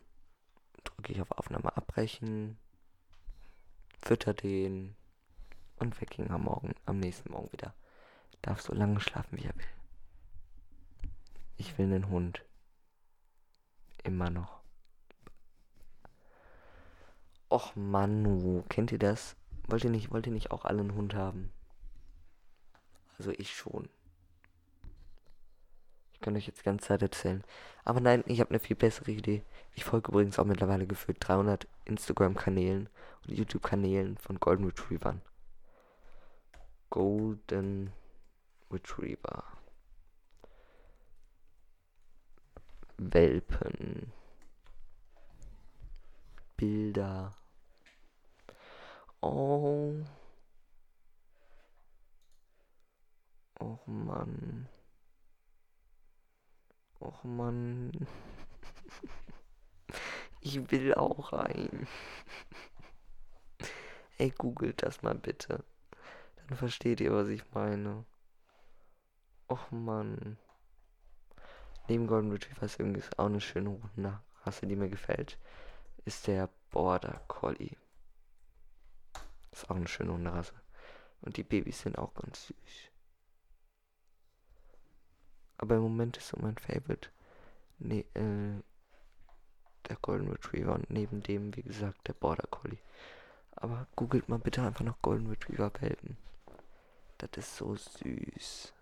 drücke 0.84 1.12
ich 1.12 1.20
auf 1.20 1.30
Aufnahme 1.32 1.76
abbrechen, 1.76 2.58
fütter 4.02 4.34
den 4.34 4.96
und 5.76 6.00
weck 6.00 6.18
ihn 6.18 6.30
am 6.30 6.42
Morgen, 6.42 6.74
am 6.86 6.98
nächsten 6.98 7.30
Morgen 7.30 7.52
wieder. 7.52 7.74
Darf 8.42 8.60
so 8.60 8.74
lange 8.74 9.00
schlafen, 9.00 9.38
wie 9.38 9.44
er 9.44 9.56
will. 9.56 9.64
Ich 11.56 11.76
will 11.78 11.86
einen 11.86 12.08
Hund. 12.08 12.44
Immer 14.08 14.30
noch. 14.30 14.62
Och 17.50 17.76
Manu, 17.76 18.62
kennt 18.70 18.90
ihr 18.90 18.98
das? 18.98 19.36
Wollt 19.66 19.84
ihr 19.84 19.90
nicht, 19.90 20.10
wollt 20.10 20.26
ihr 20.26 20.32
nicht 20.32 20.50
auch 20.50 20.64
alle 20.64 20.80
einen 20.80 20.94
Hund 20.94 21.14
haben? 21.14 21.52
Also 23.18 23.32
ich 23.32 23.54
schon. 23.54 23.90
Ich 26.14 26.20
kann 26.20 26.34
euch 26.36 26.46
jetzt 26.46 26.60
die 26.60 26.64
ganze 26.64 26.86
Zeit 26.86 27.02
erzählen. 27.02 27.44
Aber 27.84 28.00
nein, 28.00 28.24
ich 28.24 28.40
habe 28.40 28.48
eine 28.48 28.60
viel 28.60 28.76
bessere 28.76 29.10
Idee. 29.10 29.42
Ich 29.74 29.84
folge 29.84 30.10
übrigens 30.10 30.38
auch 30.38 30.46
mittlerweile 30.46 30.86
gefühlt 30.86 31.18
300 31.20 31.68
Instagram-Kanälen 31.84 32.88
und 33.26 33.36
YouTube-Kanälen 33.36 34.16
von 34.16 34.40
Golden 34.40 34.64
Retrievern. 34.64 35.20
Golden 36.88 37.92
Retriever. 38.70 39.44
Welpen. 42.98 44.12
Bilder. 46.56 47.32
Oh. 49.20 50.04
Och 53.54 53.88
Mann. 53.88 54.68
Och 56.98 57.24
Mann. 57.24 57.92
Ich 60.40 60.70
will 60.70 60.94
auch 60.94 61.32
rein. 61.32 61.88
Ey, 64.18 64.30
googelt 64.30 64.82
das 64.82 65.02
mal 65.02 65.16
bitte. 65.16 65.64
Dann 66.36 66.56
versteht 66.56 67.00
ihr, 67.00 67.12
was 67.12 67.28
ich 67.28 67.42
meine. 67.52 68.04
Och 69.48 69.70
Mann. 69.72 70.38
Neben 71.88 72.06
Golden 72.06 72.30
Retriever 72.30 72.66
ist 72.66 72.78
irgendwie 72.78 73.02
auch 73.16 73.26
eine 73.26 73.40
schöne 73.40 73.80
Rasse, 74.44 74.66
die 74.66 74.76
mir 74.76 74.90
gefällt. 74.90 75.38
Ist 76.04 76.26
der 76.26 76.50
Border 76.70 77.22
Collie. 77.28 77.76
Ist 79.52 79.70
auch 79.70 79.76
eine 79.76 79.88
schöne 79.88 80.12
Hunderasse. 80.12 80.54
Und 81.22 81.38
die 81.38 81.42
Babys 81.42 81.80
sind 81.80 81.98
auch 81.98 82.12
ganz 82.14 82.46
süß. 82.46 82.90
Aber 85.56 85.76
im 85.76 85.82
Moment 85.82 86.18
ist 86.18 86.28
so 86.28 86.36
mein 86.40 86.56
Favorite 86.58 87.08
ne, 87.78 88.04
äh, 88.14 88.62
der 89.88 89.96
Golden 90.02 90.28
Retriever 90.28 90.74
und 90.74 90.90
neben 90.90 91.22
dem, 91.22 91.56
wie 91.56 91.62
gesagt, 91.62 92.06
der 92.06 92.12
Border 92.12 92.46
Collie. 92.50 92.78
Aber 93.52 93.88
googelt 93.96 94.28
mal 94.28 94.38
bitte 94.38 94.62
einfach 94.62 94.84
noch 94.84 95.00
Golden 95.00 95.26
Retriever 95.26 95.72
Welpen. 95.80 96.18
Das 97.16 97.30
ist 97.36 97.56
so 97.56 97.74
süß. 97.74 98.72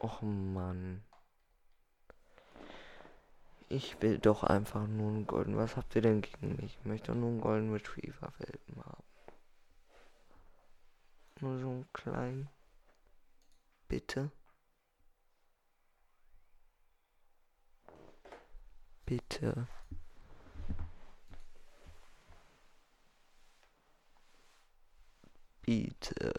Och 0.00 0.20
Mann. 0.22 1.02
Ich 3.72 4.02
will 4.02 4.18
doch 4.18 4.44
einfach 4.44 4.86
nur 4.86 5.08
einen 5.08 5.26
Golden. 5.26 5.56
Was 5.56 5.78
habt 5.78 5.96
ihr 5.96 6.02
denn 6.02 6.20
gegen 6.20 6.56
mich? 6.56 6.76
Ich 6.78 6.84
möchte 6.84 7.14
nur 7.14 7.30
einen 7.30 7.40
Golden 7.40 7.72
Retriever 7.72 8.30
Welpen 8.36 8.84
haben. 8.84 9.02
Nur 11.40 11.58
so 11.58 11.68
einen 11.70 11.92
kleinen. 11.94 12.50
Bitte. 13.88 14.30
Bitte. 19.06 19.66
Bitte. 25.62 26.32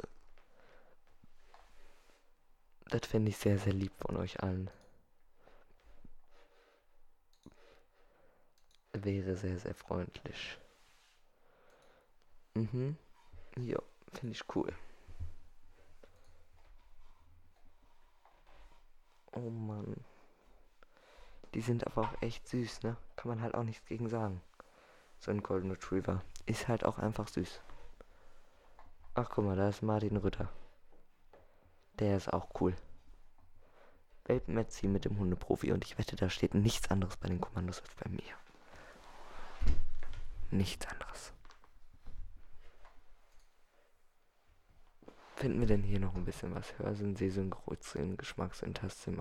Das 2.92 3.08
fände 3.08 3.30
ich 3.30 3.38
sehr, 3.38 3.58
sehr 3.58 3.74
lieb 3.74 3.94
von 3.98 4.18
euch 4.18 4.44
allen. 4.44 4.70
Wäre 8.94 9.36
sehr, 9.36 9.58
sehr 9.58 9.74
freundlich. 9.74 10.58
Mhm. 12.54 12.98
Ja, 13.58 13.80
finde 14.14 14.34
ich 14.34 14.56
cool. 14.56 14.72
Oh 19.32 19.50
Mann. 19.50 19.96
Die 21.54 21.62
sind 21.62 21.86
aber 21.88 22.04
auch 22.04 22.22
echt 22.22 22.48
süß, 22.48 22.84
ne? 22.84 22.98
Kann 23.16 23.30
man 23.30 23.42
halt 23.42 23.56
auch 23.56 23.64
nichts 23.64 23.86
gegen 23.88 24.10
sagen. 24.10 24.42
So 25.20 25.32
ein 25.32 25.42
Golden 25.42 25.72
Retriever. 25.72 26.24
Ist 26.46 26.68
halt 26.68 26.86
auch 26.86 27.00
einfach 27.00 27.28
süß. 27.28 27.62
Ach, 29.16 29.30
guck 29.30 29.46
mal, 29.46 29.56
da 29.56 29.70
ist 29.70 29.82
Martin 29.82 30.18
Rütter. 30.18 30.50
Der 32.00 32.18
ist 32.18 32.32
auch 32.32 32.50
cool. 32.60 32.76
Welpenmerziehen 34.26 34.92
mit 34.92 35.06
dem 35.06 35.18
Hundeprofi 35.18 35.72
und 35.72 35.84
ich 35.84 35.98
wette, 35.98 36.16
da 36.16 36.30
steht 36.30 36.54
nichts 36.54 36.90
anderes 36.90 37.18
bei 37.18 37.28
den 37.28 37.42
Kommandos 37.42 37.82
als 37.82 37.96
bei 37.96 38.10
mir. 38.10 38.43
Nichts 40.54 40.86
anderes. 40.86 41.34
Finden 45.36 45.60
wir 45.60 45.66
denn 45.66 45.82
hier 45.82 46.00
noch 46.00 46.14
ein 46.14 46.26
bisschen 46.26 46.54
was? 46.54 46.78
Hörsinn, 46.78 47.16
Sehsinn, 47.16 47.50
Geruchssinn, 47.50 48.18
Geschmackssinn, 48.18 48.76
Tastsinn, 48.76 49.20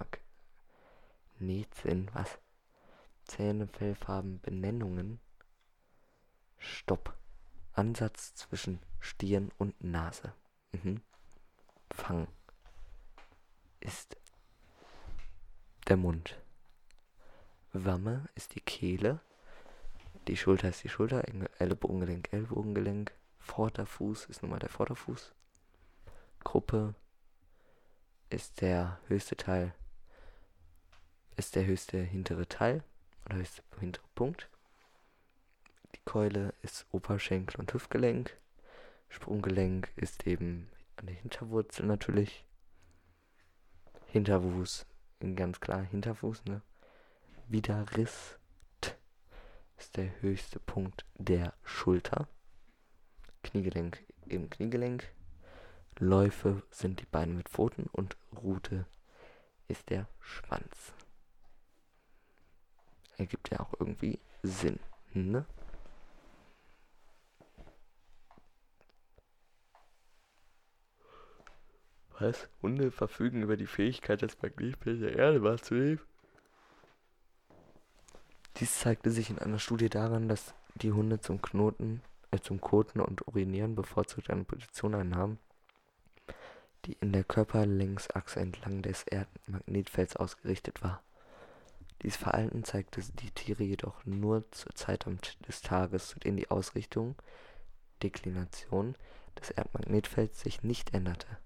Nähtsinn, 1.38 2.10
was? 2.12 2.38
Zähne, 3.24 3.66
Fellfarben, 3.66 4.42
Benennungen. 4.42 5.20
Stopp. 6.58 7.16
Ansatz 7.72 8.34
zwischen 8.34 8.80
Stirn 9.00 9.50
und 9.56 9.82
Nase. 9.82 10.34
Mhm. 10.72 11.00
Fang 11.90 12.28
ist 13.80 14.18
der 15.88 15.96
Mund. 15.96 16.38
Wamme 17.72 18.28
ist 18.34 18.54
die 18.54 18.60
Kehle. 18.60 19.22
Die 20.28 20.36
Schulter 20.36 20.68
ist 20.68 20.84
die 20.84 20.88
Schulter. 20.88 21.24
Ellbogengelenk, 21.58 22.32
Ellbogengelenk. 22.32 23.12
Vorderfuß 23.38 24.26
ist 24.26 24.42
nun 24.42 24.50
mal 24.50 24.58
der 24.58 24.68
Vorderfuß. 24.68 25.32
Gruppe 26.44 26.94
ist 28.30 28.60
der 28.60 28.98
höchste 29.08 29.36
Teil 29.36 29.74
ist 31.36 31.56
der 31.56 31.66
höchste 31.66 31.98
hintere 31.98 32.48
Teil 32.48 32.82
oder 33.26 33.36
höchste 33.36 33.62
hintere 33.80 34.04
Punkt. 34.14 34.48
Die 35.94 36.00
Keule 36.04 36.54
ist 36.62 36.86
Oberschenkel 36.92 37.60
und 37.60 37.72
Hüftgelenk. 37.72 38.36
Sprunggelenk 39.08 39.90
ist 39.96 40.26
eben 40.26 40.70
an 40.96 41.06
der 41.06 41.16
Hinterwurzel 41.16 41.86
natürlich. 41.86 42.44
Hinterfuß, 44.06 44.86
ganz 45.34 45.60
klar 45.60 45.82
Hinterfuß, 45.82 46.44
ne? 46.44 46.62
Widerriss 47.48 48.38
ist 49.82 49.96
der 49.96 50.20
höchste 50.22 50.58
Punkt 50.58 51.04
der 51.18 51.54
Schulter. 51.64 52.28
Kniegelenk 53.42 54.02
eben 54.26 54.50
Kniegelenk. 54.50 55.12
Läufe 55.98 56.62
sind 56.70 57.00
die 57.00 57.06
Beine 57.06 57.34
mit 57.34 57.48
Pfoten 57.48 57.86
und 57.92 58.16
Rute 58.34 58.86
ist 59.68 59.90
der 59.90 60.08
Schwanz 60.20 60.94
ergibt 63.22 63.50
ja 63.50 63.60
auch 63.60 63.72
irgendwie 63.78 64.18
Sinn, 64.42 64.78
ne? 65.14 65.46
Was? 72.18 72.48
Hunde 72.60 72.92
verfügen 72.92 73.42
über 73.42 73.56
die 73.56 73.66
Fähigkeit, 73.66 74.22
das 74.22 74.40
Magnetfeld 74.42 75.02
der 75.02 75.16
Erde 75.16 75.42
wahrzunehmen? 75.42 76.00
Dies 78.56 78.80
zeigte 78.80 79.10
sich 79.10 79.30
in 79.30 79.38
einer 79.38 79.58
Studie 79.58 79.88
daran, 79.88 80.28
dass 80.28 80.54
die 80.74 80.92
Hunde 80.92 81.20
zum 81.20 81.40
Knoten, 81.40 82.02
äh, 82.30 82.38
zum 82.38 82.60
Koten 82.60 83.00
und 83.00 83.26
Urinieren 83.26 83.74
bevorzugt 83.74 84.30
eine 84.30 84.44
Position 84.44 84.94
einnahmen, 84.94 85.38
die 86.84 86.94
in 87.00 87.12
der 87.12 87.24
Körperlängsachse 87.24 88.40
entlang 88.40 88.82
des 88.82 89.04
Erdmagnetfelds 89.04 90.16
ausgerichtet 90.16 90.82
war. 90.82 91.02
Dieses 92.02 92.16
Verhalten 92.16 92.64
zeigte 92.64 93.00
die 93.00 93.30
Tiere 93.30 93.62
jedoch 93.62 94.04
nur 94.04 94.50
zur 94.50 94.74
Zeit 94.74 95.06
des 95.46 95.62
Tages, 95.62 96.08
zu 96.08 96.18
denen 96.18 96.36
die 96.36 96.50
Ausrichtung 96.50 97.14
(Deklination) 98.02 98.96
des 99.40 99.50
Erdmagnetfelds 99.50 100.40
sich 100.40 100.62
nicht 100.62 100.92
änderte. 100.94 101.38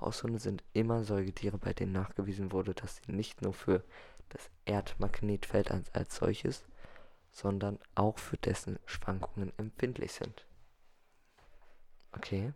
Haushunde 0.00 0.38
sind 0.38 0.62
immer 0.72 1.04
Säugetiere, 1.04 1.58
bei 1.58 1.72
denen 1.72 1.92
nachgewiesen 1.92 2.52
wurde, 2.52 2.74
dass 2.74 2.96
sie 2.96 3.12
nicht 3.12 3.42
nur 3.42 3.52
für 3.52 3.82
das 4.28 4.50
Erdmagnetfeld 4.64 5.70
als 5.70 6.14
solches, 6.14 6.64
sondern 7.30 7.78
auch 7.94 8.18
für 8.18 8.36
dessen 8.36 8.78
Schwankungen 8.86 9.52
empfindlich 9.58 10.12
sind. 10.12 10.46
Okay, 12.12 12.52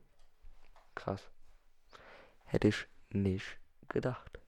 krass. 0.94 1.30
Hätte 2.44 2.68
ich 2.68 2.86
nicht 3.10 3.58
gedacht. 3.88 4.38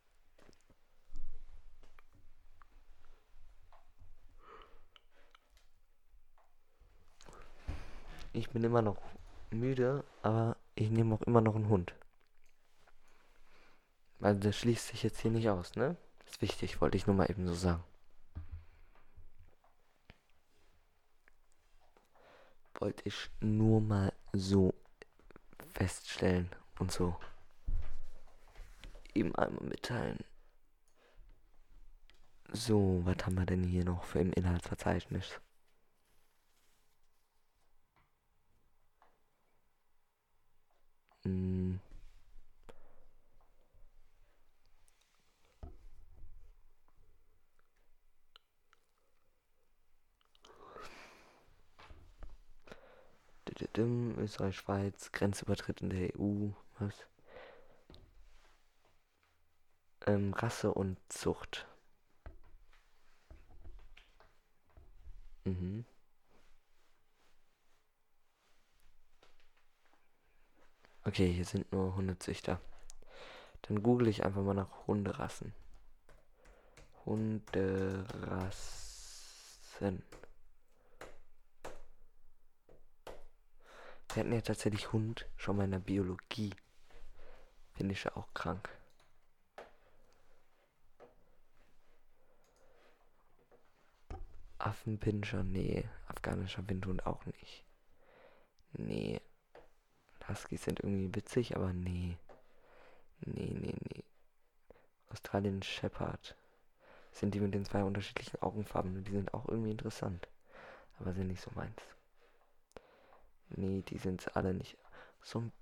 Ich 8.32 8.50
bin 8.50 8.64
immer 8.64 8.82
noch 8.82 9.00
müde, 9.50 10.02
aber 10.22 10.56
ich 10.74 10.90
nehme 10.90 11.14
auch 11.14 11.22
immer 11.22 11.40
noch 11.40 11.54
einen 11.54 11.68
Hund. 11.68 11.94
Also 14.20 14.40
das 14.40 14.56
schließt 14.56 14.88
sich 14.88 15.02
jetzt 15.02 15.20
hier 15.20 15.30
nicht 15.30 15.48
aus, 15.48 15.74
ne? 15.76 15.96
Ist 16.26 16.40
wichtig, 16.40 16.80
wollte 16.80 16.96
ich 16.96 17.06
nur 17.06 17.16
mal 17.16 17.30
eben 17.30 17.46
so 17.46 17.54
sagen. 17.54 17.84
Wollte 22.78 23.02
ich 23.06 23.30
nur 23.40 23.80
mal 23.80 24.12
so 24.32 24.74
feststellen 25.74 26.50
und 26.78 26.90
so 26.90 27.16
ihm 29.14 29.34
einmal 29.36 29.64
mitteilen. 29.64 30.18
So, 32.52 33.00
was 33.04 33.16
haben 33.26 33.36
wir 33.36 33.46
denn 33.46 33.64
hier 33.64 33.84
noch 33.84 34.04
für 34.04 34.20
im 34.20 34.32
Inhaltsverzeichnis? 34.32 35.40
Hm. 41.24 41.80
Österreich, 54.18 54.56
Schweiz, 54.56 55.12
Grenzübertritt 55.12 55.80
in 55.80 55.90
der 55.90 56.18
EU, 56.18 56.50
was? 56.78 57.06
ähm, 60.06 60.32
Rasse 60.34 60.72
und 60.72 60.98
Zucht. 61.08 61.66
Mhm. 65.44 65.84
Okay, 71.04 71.30
hier 71.32 71.44
sind 71.44 71.70
nur 71.72 71.94
Hundezüchter. 71.96 72.60
Dann 73.62 73.82
google 73.82 74.08
ich 74.08 74.24
einfach 74.24 74.42
mal 74.42 74.54
nach 74.54 74.86
Hunderassen. 74.86 75.52
Hunderassen. 77.04 77.62
Wir 84.14 84.20
hatten 84.20 84.32
ja 84.32 84.42
tatsächlich 84.42 84.92
Hund 84.92 85.26
schon 85.36 85.56
mal 85.56 85.64
in 85.64 85.72
der 85.72 85.80
Biologie. 85.80 86.54
Finde 87.72 87.94
ich 87.94 88.04
ja 88.04 88.16
auch 88.16 88.32
krank. 88.32 88.68
Affenpinscher, 94.58 95.42
nee. 95.42 95.84
Afghanischer 96.06 96.68
Windhund 96.68 97.04
auch 97.06 97.26
nicht. 97.26 97.64
Nee. 98.74 99.20
Huskies 100.28 100.62
sind 100.62 100.78
irgendwie 100.78 101.12
witzig, 101.16 101.56
aber 101.56 101.72
nee. 101.72 102.16
Nee, 103.22 103.50
nee, 103.52 103.74
nee. 103.80 104.04
Australien 105.10 105.60
Shepherd. 105.60 106.36
Sind 107.10 107.34
die 107.34 107.40
mit 107.40 107.52
den 107.52 107.64
zwei 107.64 107.82
unterschiedlichen 107.82 108.40
Augenfarben. 108.42 109.02
Die 109.02 109.10
sind 109.10 109.34
auch 109.34 109.48
irgendwie 109.48 109.72
interessant. 109.72 110.28
Aber 111.00 111.12
sind 111.14 111.26
nicht 111.26 111.42
so 111.42 111.50
meins. 111.56 111.82
Nee, 113.50 113.82
die 113.82 113.98
sind 113.98 114.36
alle 114.36 114.54
nicht. 114.54 114.76
So 115.22 115.40
ein 115.40 115.52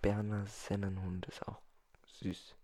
Berner 0.00 0.46
Sennenhund 0.46 1.26
ist 1.26 1.46
auch 1.46 1.60
süß. 2.06 2.56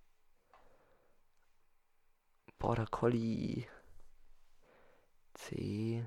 Border 2.59 2.87
Collie. 2.87 3.67
C. 5.35 6.05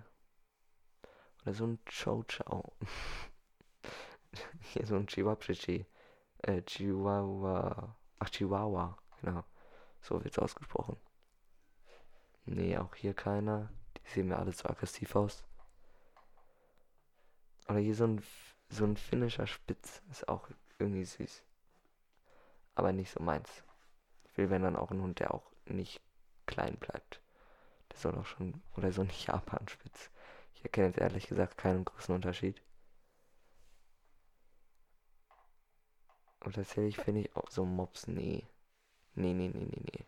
Oder 1.41 1.53
so 1.53 1.65
ein 1.65 1.79
Chow 1.85 2.25
Chow. 2.27 2.73
Hier 4.59 4.85
so 4.85 4.95
ein 4.95 5.07
Chihuahua. 5.07 5.85
Äh, 6.39 6.61
Chihuahua. 6.63 7.95
Ach, 8.19 8.29
Chihuahua. 8.29 8.97
Genau. 9.21 9.43
So 10.01 10.23
wird's 10.23 10.39
ausgesprochen. 10.39 10.97
Nee, 12.45 12.77
auch 12.77 12.95
hier 12.95 13.13
keiner. 13.13 13.69
Die 13.97 14.09
sehen 14.09 14.27
mir 14.27 14.37
alle 14.37 14.51
zu 14.51 14.69
aggressiv 14.69 15.15
aus. 15.15 15.43
Oder 17.67 17.79
hier 17.79 17.95
so 17.95 18.05
ein, 18.05 18.23
so 18.69 18.85
ein 18.85 18.97
finnischer 18.97 19.47
Spitz. 19.47 20.01
Ist 20.11 20.27
auch 20.27 20.49
irgendwie 20.79 21.05
süß. 21.05 21.43
Aber 22.75 22.91
nicht 22.91 23.11
so 23.11 23.21
meins. 23.21 23.63
Ich 24.25 24.37
will, 24.37 24.49
wenn 24.49 24.63
dann 24.63 24.75
auch 24.75 24.91
ein 24.91 25.01
Hund, 25.01 25.19
der 25.19 25.33
auch 25.33 25.51
nicht 25.65 26.01
klein 26.45 26.77
bleibt. 26.77 27.21
Der 27.91 27.97
soll 27.97 28.17
auch 28.17 28.25
schon, 28.25 28.61
oder 28.75 28.91
so 28.91 29.01
ein 29.01 29.11
Japan-Spitz. 29.25 30.09
Ich 30.55 30.63
erkenne 30.63 30.87
jetzt 30.87 30.99
ehrlich 30.99 31.27
gesagt 31.27 31.57
keinen 31.57 31.85
großen 31.85 32.15
Unterschied. 32.15 32.61
Und 36.39 36.55
tatsächlich 36.55 36.97
finde 36.97 37.21
ich 37.21 37.35
auch 37.35 37.49
so 37.51 37.65
Mobs, 37.65 38.07
nee. 38.07 38.47
Nee, 39.15 39.33
nee, 39.33 39.49
nee, 39.49 39.65
nee, 39.65 39.81
nee. 39.81 40.05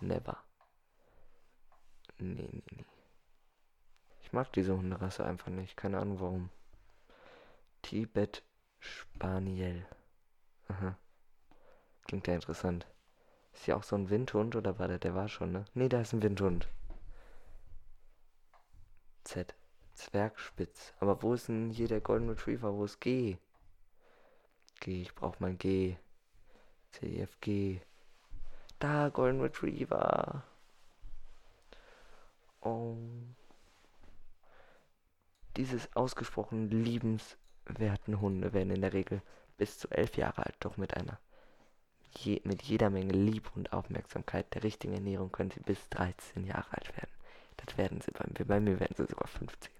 Never. 0.00 0.38
Nee, 2.18 2.48
nee, 2.50 2.62
nee. 2.70 2.95
Ich 4.26 4.32
mag 4.32 4.52
diese 4.52 4.76
Hunderasse 4.76 5.24
einfach 5.24 5.52
nicht. 5.52 5.76
Keine 5.76 6.00
Ahnung 6.00 6.18
warum. 6.18 6.50
Tibet 7.82 8.42
Spaniel. 8.80 9.86
Aha. 10.66 10.98
Klingt 12.08 12.26
ja 12.26 12.34
interessant. 12.34 12.88
Ist 13.54 13.68
ja 13.68 13.76
auch 13.76 13.84
so 13.84 13.94
ein 13.94 14.10
Windhund 14.10 14.56
oder 14.56 14.80
war 14.80 14.88
der? 14.88 14.98
Der 14.98 15.14
war 15.14 15.28
schon, 15.28 15.52
ne? 15.52 15.64
Ne, 15.74 15.88
da 15.88 16.00
ist 16.00 16.12
ein 16.12 16.24
Windhund. 16.24 16.66
Z. 19.22 19.54
Zwergspitz. 19.94 20.92
Aber 20.98 21.22
wo 21.22 21.34
ist 21.34 21.46
denn 21.46 21.70
hier 21.70 21.86
der 21.86 22.00
Golden 22.00 22.28
Retriever? 22.28 22.74
Wo 22.74 22.84
ist 22.84 23.00
G? 23.00 23.36
G, 24.80 25.02
ich 25.02 25.14
brauch 25.14 25.38
mal 25.38 25.54
G. 25.54 25.96
CFG. 26.90 27.80
Da, 28.80 29.08
Golden 29.08 29.40
Retriever. 29.40 30.42
Oh. 32.60 32.96
Dieses 35.56 35.94
ausgesprochen 35.96 36.68
liebenswerten 36.70 38.20
Hunde 38.20 38.52
werden 38.52 38.70
in 38.70 38.82
der 38.82 38.92
Regel 38.92 39.22
bis 39.56 39.78
zu 39.78 39.88
elf 39.88 40.16
Jahre 40.16 40.44
alt, 40.44 40.56
doch 40.60 40.76
mit 40.76 40.94
einer 40.94 41.18
je, 42.18 42.40
mit 42.44 42.62
jeder 42.62 42.90
Menge 42.90 43.12
Liebe 43.12 43.48
und 43.54 43.72
Aufmerksamkeit 43.72 44.54
der 44.54 44.64
richtigen 44.64 44.92
Ernährung 44.92 45.32
können 45.32 45.50
sie 45.50 45.60
bis 45.60 45.88
13 45.90 46.44
Jahre 46.44 46.72
alt 46.72 46.94
werden. 46.96 47.10
Das 47.56 47.78
werden 47.78 48.00
sie 48.02 48.10
bei 48.10 48.26
mir. 48.26 48.44
Bei 48.44 48.60
mir 48.60 48.80
werden 48.80 48.94
sie 48.96 49.06
sogar 49.06 49.28
15. 49.28 49.72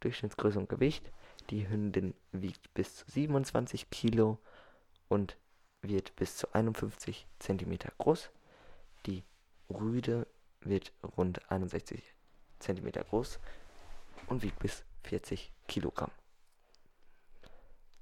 Durchschnittsgröße 0.00 0.58
und 0.58 0.68
Gewicht. 0.68 1.10
Die 1.48 1.66
Hündin 1.68 2.14
wiegt 2.32 2.72
bis 2.74 2.96
zu 2.96 3.10
27 3.10 3.88
Kilo 3.88 4.38
und 5.08 5.38
wird 5.80 6.14
bis 6.16 6.36
zu 6.36 6.52
51 6.52 7.26
cm 7.38 7.78
groß. 7.96 8.30
Die 9.06 9.24
Rüde 9.70 10.26
wird 10.60 10.92
rund 11.16 11.50
61 11.50 12.02
cm 12.58 12.92
groß 13.08 13.40
und 14.30 14.42
wiegt 14.42 14.58
bis 14.60 14.84
40 15.04 15.52
Kilogramm. 15.68 16.10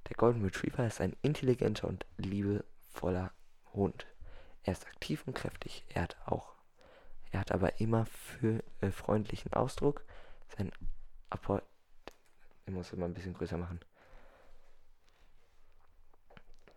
Der 0.08 0.16
Golden 0.16 0.44
Retriever 0.44 0.86
ist 0.86 1.00
ein 1.00 1.16
intelligenter 1.22 1.88
und 1.88 2.06
liebevoller 2.16 3.32
Hund. 3.74 4.06
Er 4.62 4.72
ist 4.72 4.86
aktiv 4.86 5.24
und 5.26 5.34
kräftig. 5.34 5.84
Er 5.88 6.02
hat 6.02 6.16
auch 6.26 6.58
er 7.30 7.40
hat 7.40 7.52
aber 7.52 7.80
immer 7.80 8.06
für 8.06 8.62
äh, 8.80 8.90
freundlichen 8.90 9.52
Ausdruck. 9.52 10.04
Sein 10.56 10.72
Apport. 11.30 11.64
Ich 12.66 12.72
muss 12.72 12.92
immer 12.92 13.06
ein 13.06 13.14
bisschen 13.14 13.34
größer 13.34 13.58
machen. 13.58 13.80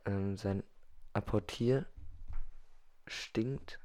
Ähm, 0.05 0.37
sein 0.37 0.63
Apportier 1.13 1.85
stinkt. 3.07 3.79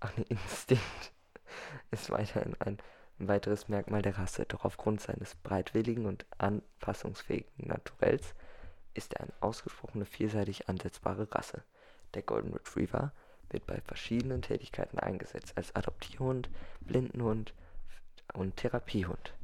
Ach 0.00 0.16
ne, 0.16 0.24
Instinkt 0.28 1.12
ist 1.90 2.10
weiterhin 2.10 2.54
ein 2.60 2.78
weiteres 3.18 3.68
Merkmal 3.68 4.02
der 4.02 4.18
Rasse. 4.18 4.44
Doch 4.46 4.64
aufgrund 4.64 5.00
seines 5.00 5.34
breitwilligen 5.36 6.06
und 6.06 6.26
anpassungsfähigen 6.38 7.68
Naturells 7.68 8.34
ist 8.94 9.14
er 9.14 9.22
eine 9.22 9.32
ausgesprochene 9.40 10.04
vielseitig 10.04 10.68
ansetzbare 10.68 11.32
Rasse. 11.32 11.62
Der 12.14 12.22
Golden 12.22 12.52
Retriever 12.52 13.12
wird 13.50 13.66
bei 13.66 13.80
verschiedenen 13.80 14.42
Tätigkeiten 14.42 14.98
eingesetzt, 14.98 15.56
als 15.56 15.74
Adoptierhund, 15.74 16.50
Blindenhund 16.80 17.54
und 18.34 18.56
Therapiehund, 18.56 19.34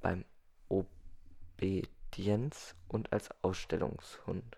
beim 0.00 0.24
Obedienz 0.68 2.74
und 2.88 3.12
als 3.12 3.30
Ausstellungshund. 3.42 4.56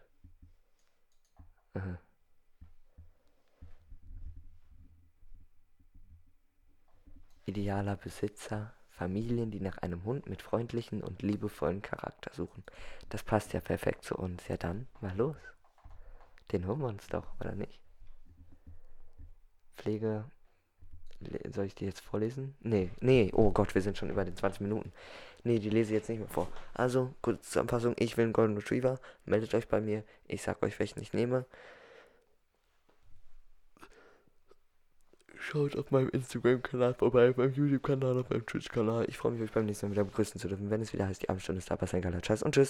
Aha. 1.74 1.98
Idealer 7.48 7.96
Besitzer 7.96 8.74
Familien, 8.90 9.50
die 9.50 9.60
nach 9.60 9.78
einem 9.78 10.04
Hund 10.04 10.28
mit 10.28 10.42
freundlichen 10.42 11.02
und 11.02 11.22
liebevollen 11.22 11.82
Charakter 11.82 12.32
suchen. 12.34 12.64
Das 13.10 13.22
passt 13.22 13.52
ja 13.52 13.60
perfekt 13.60 14.04
zu 14.04 14.16
uns. 14.16 14.48
Ja 14.48 14.56
dann, 14.56 14.88
mal 15.00 15.16
los. 15.16 15.36
Den 16.50 16.66
holen 16.66 16.80
wir 16.80 16.88
uns 16.88 17.06
doch, 17.06 17.26
oder 17.40 17.54
nicht? 17.54 17.80
Pflege. 19.76 20.24
Soll 21.50 21.66
ich 21.66 21.74
die 21.74 21.84
jetzt 21.84 22.00
vorlesen? 22.00 22.56
Nee, 22.60 22.90
nee, 23.00 23.30
oh 23.32 23.50
Gott, 23.50 23.74
wir 23.74 23.82
sind 23.82 23.96
schon 23.96 24.10
über 24.10 24.24
den 24.24 24.36
20 24.36 24.60
Minuten. 24.60 24.92
Nee, 25.44 25.58
die 25.58 25.70
lese 25.70 25.92
ich 25.92 26.00
jetzt 26.00 26.08
nicht 26.08 26.18
mehr 26.18 26.28
vor. 26.28 26.48
Also, 26.74 27.14
kurze 27.22 27.42
Zusammenfassung. 27.42 27.94
Ich 27.98 28.16
will 28.16 28.24
einen 28.24 28.32
Golden 28.32 28.56
Retriever. 28.56 29.00
Meldet 29.24 29.54
euch 29.54 29.68
bei 29.68 29.80
mir. 29.80 30.04
Ich 30.26 30.42
sag 30.42 30.62
euch, 30.62 30.78
welchen 30.78 31.00
ich 31.00 31.12
nehme. 31.12 31.46
Schaut 35.40 35.76
auf 35.76 35.90
meinem 35.90 36.08
Instagram-Kanal 36.08 36.94
vorbei, 36.94 37.30
auf 37.30 37.36
meinem 37.36 37.54
YouTube-Kanal, 37.54 38.18
auf 38.18 38.28
meinem 38.28 38.44
Twitch-Kanal. 38.44 39.06
Ich 39.08 39.16
freue 39.16 39.32
mich, 39.32 39.42
euch 39.42 39.52
beim 39.52 39.66
nächsten 39.66 39.86
Mal 39.86 39.92
wieder 39.92 40.04
begrüßen 40.04 40.40
zu 40.40 40.48
dürfen, 40.48 40.68
wenn 40.70 40.80
es 40.80 40.92
wieder 40.92 41.06
heißt, 41.06 41.22
die 41.22 41.28
Abendstunde 41.28 41.58
ist 41.58 41.70
da, 41.70 41.80
was 41.80 41.94
ein 41.94 42.02
geiler 42.02 42.22
Scheiß 42.22 42.42
und 42.42 42.54
tschüss. 42.54 42.66